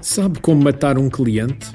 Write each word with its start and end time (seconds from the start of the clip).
Sabe 0.00 0.40
como 0.40 0.62
matar 0.62 0.98
um 0.98 1.10
cliente? 1.10 1.66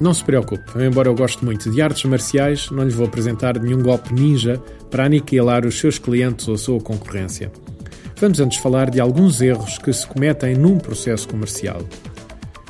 Não 0.00 0.12
se 0.12 0.24
preocupe, 0.24 0.64
embora 0.82 1.08
eu 1.08 1.14
goste 1.14 1.44
muito 1.44 1.70
de 1.70 1.80
artes 1.80 2.04
marciais, 2.04 2.68
não 2.70 2.82
lhe 2.82 2.90
vou 2.90 3.06
apresentar 3.06 3.58
nenhum 3.58 3.80
golpe 3.80 4.12
ninja 4.12 4.60
para 4.90 5.04
aniquilar 5.04 5.64
os 5.64 5.78
seus 5.78 5.98
clientes 5.98 6.48
ou 6.48 6.54
a 6.54 6.58
sua 6.58 6.80
concorrência. 6.80 7.52
Vamos 8.16 8.40
antes 8.40 8.58
falar 8.58 8.90
de 8.90 9.00
alguns 9.00 9.40
erros 9.40 9.78
que 9.78 9.92
se 9.92 10.06
cometem 10.06 10.56
num 10.56 10.78
processo 10.78 11.28
comercial. 11.28 11.80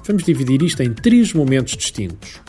Vamos 0.06 0.24
dividir 0.24 0.62
isto 0.62 0.82
em 0.82 0.92
três 0.92 1.32
momentos 1.32 1.76
distintos. 1.76 2.40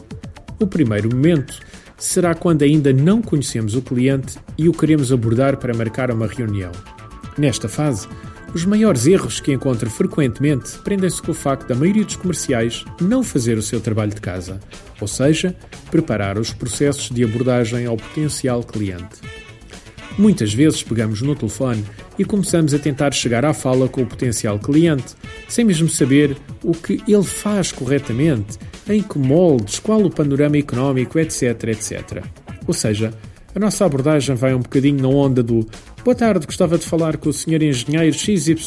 O 0.60 0.68
primeiro 0.68 1.10
momento 1.10 1.60
será 1.98 2.36
quando 2.36 2.64
ainda 2.64 2.92
não 2.92 3.22
conhecemos 3.22 3.76
o 3.76 3.82
cliente 3.82 4.38
e 4.58 4.68
o 4.68 4.74
queremos 4.74 5.12
abordar 5.12 5.58
para 5.58 5.74
marcar 5.74 6.12
uma 6.12 6.28
reunião. 6.28 6.72
Nesta 7.38 7.68
fase, 7.68 8.08
os 8.54 8.66
maiores 8.66 9.08
erros 9.08 9.40
que 9.40 9.52
encontro 9.52 9.90
frequentemente 9.90 10.78
prendem-se 10.84 11.22
com 11.22 11.32
o 11.32 11.36
facto 11.36 11.68
da 11.68 11.74
maioria 11.74 12.06
dos 12.06 12.16
comerciais 12.16 12.86
não 13.02 13.24
fazer 13.24 13.58
o 13.58 13.64
seu 13.64 13.82
trabalho 13.82 14.14
de 14.14 14.22
casa, 14.22 14.60
ou 15.02 15.08
seja, 15.08 15.56
preparar 15.90 16.38
os 16.38 16.54
processos 16.54 17.10
de 17.10 17.24
abordagem 17.24 17.88
ao 17.88 17.98
potencial 17.98 18.64
cliente. 18.64 19.22
Muitas 20.18 20.54
vezes 20.54 20.84
pegamos 20.84 21.24
no 21.24 21.36
telefone 21.36 21.84
e 22.20 22.24
começamos 22.24 22.74
a 22.76 22.80
tentar 22.80 23.12
chegar 23.14 23.44
à 23.44 23.54
fala 23.54 23.90
com 23.90 24.04
o 24.04 24.06
potencial 24.06 24.60
cliente, 24.60 25.16
sem 25.48 25.66
mesmo 25.66 25.90
saber 25.90 26.38
o 26.64 26.74
que 26.74 27.02
ele 27.08 27.24
faz 27.24 27.72
corretamente, 27.72 28.60
em 28.88 29.02
que 29.02 29.18
moldes, 29.18 29.80
qual 29.80 30.04
o 30.04 30.12
panorama 30.12 30.58
económico, 30.58 31.18
etc, 31.18 31.64
etc. 31.70 32.24
Ou 32.68 32.74
seja, 32.74 33.12
a 33.56 33.60
nossa 33.60 33.86
abordagem 33.86 34.36
vai 34.36 34.54
um 34.54 34.60
bocadinho 34.60 35.02
na 35.02 35.08
onda 35.08 35.44
do 35.44 35.68
Boa 36.04 36.16
tarde, 36.16 36.46
gostava 36.46 36.78
de 36.78 36.86
falar 36.86 37.16
com 37.16 37.30
o 37.30 37.34
Sr. 37.34 37.64
Engenheiro 37.64 38.14
XYZ. 38.14 38.58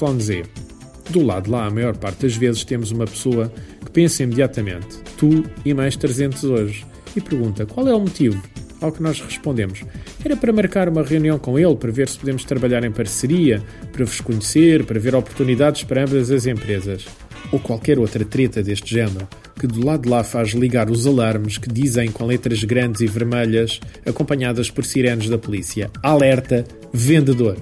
Do 1.10 1.22
lado 1.22 1.50
lá, 1.50 1.66
a 1.66 1.70
maior 1.70 1.96
parte 1.96 2.22
das 2.22 2.34
vezes 2.34 2.64
temos 2.64 2.90
uma 2.90 3.04
pessoa 3.04 3.52
que 3.84 3.90
pensa 3.90 4.22
imediatamente, 4.22 4.98
tu 5.18 5.44
e 5.64 5.74
mais 5.74 5.96
300 5.96 6.44
hoje, 6.44 6.86
e 7.14 7.20
pergunta 7.20 7.66
qual 7.66 7.86
é 7.86 7.94
o 7.94 8.00
motivo. 8.00 8.42
Ao 8.80 8.90
que 8.92 9.02
nós 9.02 9.20
respondemos, 9.20 9.82
era 10.24 10.36
para 10.36 10.52
marcar 10.52 10.88
uma 10.88 11.02
reunião 11.02 11.38
com 11.38 11.58
ele, 11.58 11.76
para 11.76 11.90
ver 11.90 12.08
se 12.08 12.18
podemos 12.18 12.44
trabalhar 12.44 12.84
em 12.84 12.90
parceria, 12.90 13.62
para 13.92 14.04
vos 14.04 14.20
conhecer, 14.20 14.84
para 14.84 15.00
ver 15.00 15.14
oportunidades 15.14 15.82
para 15.82 16.04
ambas 16.04 16.30
as 16.30 16.46
empresas. 16.46 17.06
Ou 17.52 17.58
qualquer 17.58 17.98
outra 17.98 18.24
treta 18.24 18.62
deste 18.62 18.94
género, 18.94 19.28
que 19.58 19.66
do 19.66 19.84
lado 19.84 20.02
de 20.02 20.08
lá 20.08 20.24
faz 20.24 20.50
ligar 20.50 20.90
os 20.90 21.06
alarmes 21.06 21.58
que 21.58 21.72
dizem 21.72 22.10
com 22.10 22.26
letras 22.26 22.62
grandes 22.64 23.00
e 23.00 23.06
vermelhas, 23.06 23.80
acompanhadas 24.04 24.70
por 24.70 24.84
sirenes 24.84 25.28
da 25.28 25.38
polícia: 25.38 25.90
Alerta, 26.02 26.64
vendedor. 26.92 27.56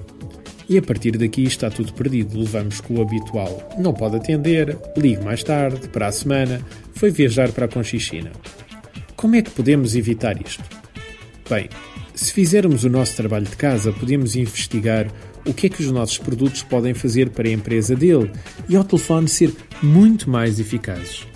E 0.67 0.77
a 0.77 0.81
partir 0.81 1.11
daqui 1.11 1.43
está 1.43 1.69
tudo 1.69 1.93
perdido. 1.93 2.39
Levamos 2.39 2.81
com 2.81 2.95
o 2.95 3.01
habitual. 3.01 3.69
Não 3.77 3.93
pode 3.93 4.15
atender, 4.15 4.75
ligue 4.97 5.23
mais 5.23 5.43
tarde, 5.43 5.87
para 5.89 6.07
a 6.07 6.11
semana, 6.11 6.59
foi 6.93 7.11
viajar 7.11 7.51
para 7.51 7.65
a 7.65 7.69
Conchichina. 7.69 8.31
Como 9.15 9.35
é 9.35 9.41
que 9.41 9.51
podemos 9.51 9.95
evitar 9.95 10.39
isto? 10.41 10.63
Bem, 11.49 11.69
se 12.15 12.31
fizermos 12.31 12.83
o 12.85 12.89
nosso 12.89 13.15
trabalho 13.15 13.45
de 13.45 13.55
casa, 13.57 13.91
podemos 13.91 14.35
investigar 14.35 15.07
o 15.45 15.53
que 15.53 15.67
é 15.67 15.69
que 15.69 15.83
os 15.83 15.91
nossos 15.91 16.17
produtos 16.17 16.63
podem 16.63 16.93
fazer 16.93 17.29
para 17.29 17.47
a 17.47 17.51
empresa 17.51 17.95
dele 17.95 18.31
e 18.67 18.75
ao 18.75 18.83
telefone 18.83 19.27
ser 19.27 19.53
muito 19.83 20.29
mais 20.29 20.59
eficazes. 20.59 21.27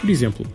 Por 0.00 0.08
exemplo, 0.08 0.46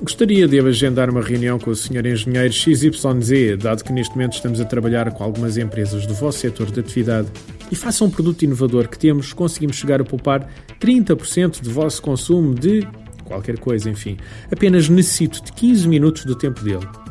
gostaria 0.00 0.48
de 0.48 0.58
agendar 0.58 1.10
uma 1.10 1.20
reunião 1.20 1.58
com 1.58 1.70
o 1.70 1.76
Sr. 1.76 2.06
Engenheiro 2.06 2.52
XYZ, 2.52 3.58
dado 3.62 3.84
que 3.84 3.92
neste 3.92 4.14
momento 4.14 4.32
estamos 4.32 4.60
a 4.60 4.64
trabalhar 4.64 5.12
com 5.12 5.22
algumas 5.22 5.58
empresas 5.58 6.06
do 6.06 6.14
vosso 6.14 6.38
setor 6.38 6.70
de 6.70 6.80
atividade 6.80 7.28
e 7.70 7.76
faça 7.76 8.04
um 8.04 8.10
produto 8.10 8.42
inovador 8.42 8.88
que 8.88 8.98
temos, 8.98 9.32
conseguimos 9.32 9.76
chegar 9.76 10.00
a 10.00 10.04
poupar 10.04 10.48
30% 10.80 11.60
do 11.60 11.70
vosso 11.70 12.00
consumo 12.00 12.54
de 12.54 12.86
qualquer 13.24 13.58
coisa, 13.58 13.88
enfim. 13.88 14.16
Apenas 14.50 14.88
necessito 14.88 15.44
de 15.44 15.52
15 15.52 15.88
minutos 15.88 16.24
do 16.24 16.34
tempo 16.34 16.62
dele. 16.62 17.03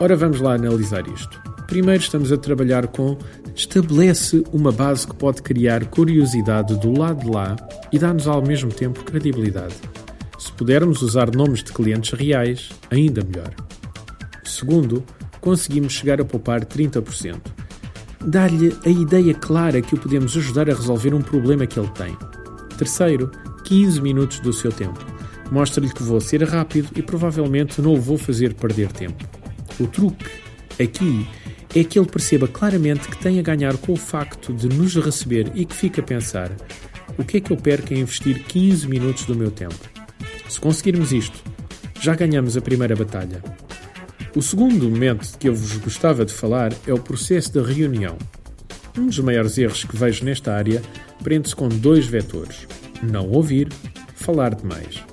Ora, 0.00 0.14
vamos 0.14 0.40
lá 0.40 0.54
analisar 0.54 1.08
isto. 1.08 1.42
Primeiro, 1.66 2.00
estamos 2.00 2.30
a 2.30 2.36
trabalhar 2.36 2.86
com 2.86 3.18
estabelece 3.54 4.44
uma 4.52 4.70
base 4.70 5.04
que 5.04 5.14
pode 5.14 5.42
criar 5.42 5.86
curiosidade 5.86 6.78
do 6.78 6.96
lado 6.96 7.24
de 7.24 7.30
lá 7.30 7.56
e 7.92 7.98
dá-nos 7.98 8.28
ao 8.28 8.40
mesmo 8.40 8.72
tempo 8.72 9.02
credibilidade. 9.02 9.74
Se 10.38 10.52
pudermos 10.52 11.02
usar 11.02 11.34
nomes 11.34 11.64
de 11.64 11.72
clientes 11.72 12.12
reais, 12.12 12.68
ainda 12.92 13.24
melhor. 13.24 13.52
Segundo, 14.44 15.02
conseguimos 15.40 15.94
chegar 15.94 16.20
a 16.20 16.24
poupar 16.24 16.64
30%. 16.64 17.40
Dá-lhe 18.24 18.76
a 18.86 18.88
ideia 18.88 19.34
clara 19.34 19.82
que 19.82 19.96
o 19.96 19.98
podemos 19.98 20.36
ajudar 20.36 20.70
a 20.70 20.74
resolver 20.74 21.12
um 21.12 21.22
problema 21.22 21.66
que 21.66 21.78
ele 21.78 21.90
tem. 21.90 22.16
Terceiro, 22.76 23.32
15 23.64 24.00
minutos 24.00 24.38
do 24.38 24.52
seu 24.52 24.70
tempo. 24.70 25.04
Mostra-lhe 25.50 25.92
que 25.92 26.04
vou 26.04 26.20
ser 26.20 26.44
rápido 26.44 26.88
e 26.94 27.02
provavelmente 27.02 27.82
não 27.82 27.94
o 27.94 28.00
vou 28.00 28.16
fazer 28.16 28.54
perder 28.54 28.92
tempo. 28.92 29.24
O 29.80 29.86
truque 29.86 30.26
aqui 30.80 31.26
é 31.74 31.84
que 31.84 31.98
ele 31.98 32.08
perceba 32.08 32.48
claramente 32.48 33.08
que 33.08 33.18
tem 33.18 33.38
a 33.38 33.42
ganhar 33.42 33.76
com 33.76 33.92
o 33.92 33.96
facto 33.96 34.52
de 34.52 34.68
nos 34.68 34.96
receber 34.96 35.52
e 35.54 35.64
que 35.64 35.74
fica 35.74 36.00
a 36.00 36.04
pensar: 36.04 36.50
o 37.16 37.24
que 37.24 37.36
é 37.36 37.40
que 37.40 37.52
eu 37.52 37.56
perco 37.56 37.94
em 37.94 38.00
investir 38.00 38.42
15 38.44 38.88
minutos 38.88 39.24
do 39.24 39.36
meu 39.36 39.50
tempo? 39.50 39.78
Se 40.48 40.58
conseguirmos 40.58 41.12
isto, 41.12 41.38
já 42.00 42.14
ganhamos 42.14 42.56
a 42.56 42.60
primeira 42.60 42.96
batalha. 42.96 43.42
O 44.34 44.42
segundo 44.42 44.88
momento 44.88 45.36
que 45.38 45.48
eu 45.48 45.54
vos 45.54 45.76
gostava 45.76 46.24
de 46.24 46.32
falar 46.32 46.72
é 46.86 46.92
o 46.92 46.98
processo 46.98 47.52
da 47.54 47.62
reunião. 47.62 48.16
Um 48.96 49.06
dos 49.06 49.18
maiores 49.20 49.56
erros 49.58 49.84
que 49.84 49.96
vejo 49.96 50.24
nesta 50.24 50.52
área 50.52 50.82
prende-se 51.22 51.54
com 51.54 51.68
dois 51.68 52.06
vetores: 52.06 52.66
não 53.02 53.28
ouvir, 53.30 53.68
falar 54.14 54.54
demais. 54.54 55.04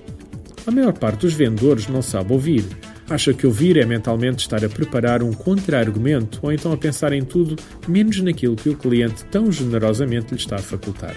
A 0.66 0.72
maior 0.72 0.94
parte 0.94 1.22
dos 1.22 1.34
vendedores 1.34 1.88
não 1.88 2.02
sabe 2.02 2.34
ouvir 2.34 2.66
acha 3.10 3.34
que 3.34 3.46
ouvir 3.46 3.78
é 3.78 3.86
mentalmente 3.86 4.40
estar 4.40 4.64
a 4.64 4.70
preparar 4.70 5.22
um 5.22 5.32
contra-argumento 5.32 6.40
ou 6.42 6.52
então 6.52 6.72
a 6.72 6.78
pensar 6.78 7.14
em 7.14 7.24
tudo 7.24 7.56
menos 7.88 8.20
naquilo 8.20 8.56
que 8.56 8.70
o 8.70 8.76
cliente 8.76 9.24
tão 9.26 9.52
generosamente 9.52 10.34
lhe 10.34 10.40
está 10.40 10.56
a 10.56 10.60
facultar. 10.60 11.16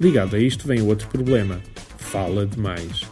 Ligado 0.00 0.36
a 0.36 0.38
isto 0.38 0.66
vem 0.66 0.82
outro 0.82 1.08
problema: 1.08 1.60
fala 1.98 2.46
demais. 2.46 3.02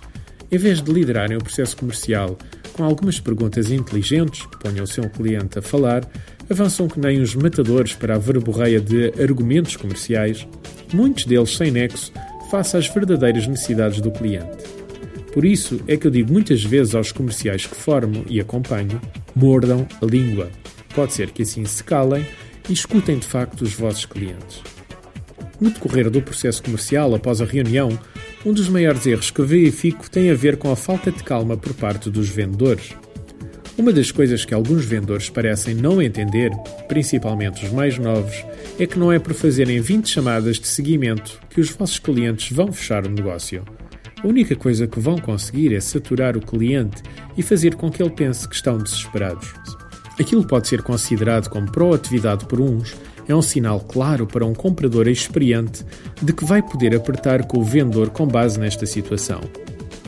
Em 0.50 0.58
vez 0.58 0.82
de 0.82 0.92
liderarem 0.92 1.36
o 1.36 1.42
processo 1.42 1.76
comercial 1.76 2.36
com 2.72 2.84
algumas 2.84 3.20
perguntas 3.20 3.70
inteligentes 3.70 4.46
ponham 4.60 4.84
o 4.84 4.86
seu 4.86 5.08
cliente 5.08 5.58
a 5.58 5.62
falar, 5.62 6.08
avançam 6.50 6.88
que 6.88 6.98
nem 6.98 7.20
os 7.20 7.34
matadores 7.34 7.94
para 7.94 8.14
a 8.14 8.18
verborreia 8.18 8.80
de 8.80 9.12
argumentos 9.22 9.76
comerciais, 9.76 10.46
muitos 10.92 11.24
deles 11.24 11.56
sem 11.56 11.70
nexo, 11.70 12.12
face 12.50 12.76
às 12.76 12.86
verdadeiras 12.88 13.46
necessidades 13.46 14.00
do 14.00 14.10
cliente. 14.10 14.81
Por 15.32 15.44
isso 15.46 15.80
é 15.88 15.96
que 15.96 16.06
eu 16.06 16.10
digo 16.10 16.30
muitas 16.30 16.62
vezes 16.62 16.94
aos 16.94 17.10
comerciais 17.10 17.66
que 17.66 17.74
formo 17.74 18.24
e 18.28 18.40
acompanho: 18.40 19.00
mordam 19.34 19.86
a 20.00 20.04
língua. 20.04 20.50
Pode 20.94 21.14
ser 21.14 21.30
que 21.30 21.42
assim 21.42 21.64
se 21.64 21.82
calem 21.82 22.26
e 22.68 22.72
escutem 22.72 23.18
de 23.18 23.26
facto 23.26 23.62
os 23.62 23.72
vossos 23.72 24.04
clientes. 24.04 24.62
No 25.58 25.70
decorrer 25.70 26.10
do 26.10 26.20
processo 26.20 26.62
comercial, 26.62 27.14
após 27.14 27.40
a 27.40 27.44
reunião, 27.44 27.98
um 28.44 28.52
dos 28.52 28.68
maiores 28.68 29.06
erros 29.06 29.30
que 29.30 29.42
verifico 29.42 30.10
tem 30.10 30.30
a 30.30 30.34
ver 30.34 30.56
com 30.56 30.70
a 30.70 30.76
falta 30.76 31.10
de 31.10 31.22
calma 31.22 31.56
por 31.56 31.72
parte 31.74 32.10
dos 32.10 32.28
vendedores. 32.28 32.94
Uma 33.78 33.92
das 33.92 34.10
coisas 34.10 34.44
que 34.44 34.52
alguns 34.52 34.84
vendedores 34.84 35.30
parecem 35.30 35.74
não 35.74 36.02
entender, 36.02 36.50
principalmente 36.88 37.64
os 37.64 37.72
mais 37.72 37.96
novos, 37.96 38.44
é 38.78 38.86
que 38.86 38.98
não 38.98 39.10
é 39.10 39.18
por 39.18 39.32
fazerem 39.32 39.80
20 39.80 40.08
chamadas 40.08 40.58
de 40.58 40.66
seguimento 40.66 41.40
que 41.48 41.60
os 41.60 41.70
vossos 41.70 41.98
clientes 41.98 42.54
vão 42.54 42.70
fechar 42.70 43.06
o 43.06 43.10
negócio. 43.10 43.64
A 44.22 44.26
única 44.26 44.54
coisa 44.54 44.86
que 44.86 45.00
vão 45.00 45.18
conseguir 45.18 45.74
é 45.74 45.80
saturar 45.80 46.36
o 46.36 46.40
cliente 46.40 47.02
e 47.36 47.42
fazer 47.42 47.74
com 47.74 47.90
que 47.90 48.00
ele 48.00 48.12
pense 48.12 48.48
que 48.48 48.54
estão 48.54 48.78
desesperados. 48.78 49.52
Aquilo 50.18 50.46
pode 50.46 50.68
ser 50.68 50.82
considerado 50.82 51.48
como 51.48 51.70
proatividade 51.70 52.44
por 52.46 52.60
uns, 52.60 52.94
é 53.26 53.34
um 53.34 53.42
sinal 53.42 53.80
claro 53.80 54.24
para 54.26 54.46
um 54.46 54.54
comprador 54.54 55.08
experiente 55.08 55.84
de 56.22 56.32
que 56.32 56.44
vai 56.44 56.62
poder 56.62 56.94
apertar 56.94 57.44
com 57.46 57.58
o 57.58 57.64
vendedor 57.64 58.10
com 58.10 58.26
base 58.26 58.60
nesta 58.60 58.86
situação. 58.86 59.40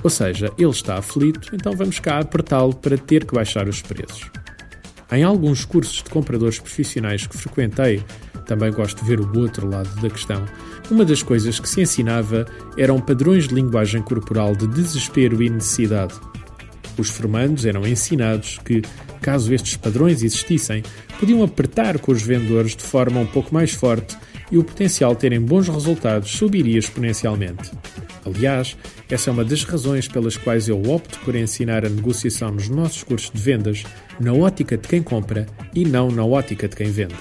Ou 0.03 0.11
seja, 0.11 0.53
ele 0.59 0.71
está 0.71 0.99
aflito, 0.99 1.51
então 1.53 1.73
vamos 1.73 1.99
cá 1.99 2.19
apertá-lo 2.19 2.75
para 2.75 2.97
ter 2.97 3.25
que 3.25 3.35
baixar 3.35 3.69
os 3.69 3.83
preços. 3.83 4.31
Em 5.11 5.25
alguns 5.25 5.65
cursos 5.65 6.03
de 6.03 6.11
compradores 6.11 6.59
profissionais 6.59 7.27
que 7.27 7.37
frequentei, 7.37 8.03
também 8.45 8.73
gosto 8.73 9.03
de 9.03 9.09
ver 9.09 9.21
o 9.21 9.39
outro 9.39 9.69
lado 9.69 9.89
da 10.01 10.11
questão. 10.11 10.45
Uma 10.91 11.05
das 11.05 11.23
coisas 11.23 11.59
que 11.59 11.69
se 11.69 11.81
ensinava 11.81 12.47
eram 12.77 13.01
padrões 13.01 13.49
de 13.49 13.55
linguagem 13.55 14.03
corporal 14.03 14.55
de 14.55 14.67
desespero 14.67 15.43
e 15.43 15.51
necessidade. 15.51 16.15
Os 16.97 17.09
formandos 17.09 17.65
eram 17.65 17.87
ensinados 17.87 18.59
que, 18.65 18.83
caso 19.21 19.53
estes 19.53 19.77
padrões 19.77 20.23
existissem, 20.23 20.83
podiam 21.19 21.43
apertar 21.43 21.99
com 21.99 22.13
os 22.13 22.23
vendedores 22.23 22.77
de 22.77 22.83
forma 22.83 23.21
um 23.21 23.27
pouco 23.27 23.53
mais 23.53 23.73
forte 23.73 24.17
e 24.51 24.59
o 24.59 24.65
potencial 24.65 25.15
de 25.15 25.21
terem 25.21 25.41
bons 25.41 25.69
resultados 25.69 26.31
subiria 26.31 26.79
exponencialmente. 26.79 27.73
Aliás, 28.25 28.77
essa 29.11 29.31
é 29.31 29.33
uma 29.33 29.45
das 29.45 29.65
razões 29.65 30.09
pelas 30.09 30.37
quais 30.37 30.69
eu 30.69 30.81
opto 30.83 31.19
por 31.21 31.35
ensinar 31.35 31.85
a 31.85 31.89
negociação 31.89 32.51
nos 32.51 32.69
nossos 32.69 33.03
cursos 33.03 33.31
de 33.31 33.41
vendas 33.41 33.83
na 34.21 34.33
ótica 34.33 34.77
de 34.77 34.89
quem 34.89 35.03
compra 35.03 35.47
e 35.75 35.85
não 35.85 36.11
na 36.11 36.25
ótica 36.25 36.69
de 36.69 36.77
quem 36.77 36.91
vende. 36.91 37.15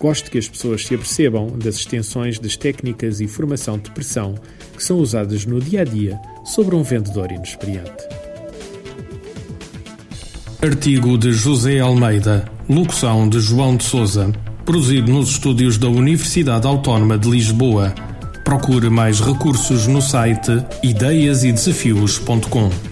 Gosto 0.00 0.30
que 0.30 0.38
as 0.38 0.48
pessoas 0.48 0.86
se 0.86 0.94
apercebam 0.94 1.58
das 1.58 1.76
extensões 1.76 2.38
das 2.38 2.56
técnicas 2.56 3.20
e 3.20 3.28
formação 3.28 3.78
de 3.78 3.90
pressão 3.90 4.34
que 4.74 4.82
são 4.82 4.98
usadas 4.98 5.44
no 5.44 5.60
dia 5.60 5.82
a 5.82 5.84
dia 5.84 6.18
sobre 6.42 6.74
um 6.74 6.82
vendedor 6.82 7.30
inexperiente. 7.30 7.90
Artigo 10.62 11.18
de 11.18 11.32
José 11.32 11.80
Almeida, 11.80 12.50
locução 12.68 13.28
de 13.28 13.40
João 13.40 13.76
de 13.76 13.84
Souza, 13.84 14.32
produzido 14.64 15.12
nos 15.12 15.30
estúdios 15.30 15.76
da 15.76 15.88
Universidade 15.88 16.66
Autónoma 16.66 17.18
de 17.18 17.28
Lisboa. 17.28 17.94
Procure 18.42 18.88
mais 18.88 19.20
recursos 19.20 19.86
no 19.86 20.00
site 20.00 20.64
ideiasedesafios.com. 20.82 22.89